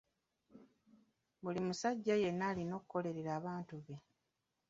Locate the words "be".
3.85-3.95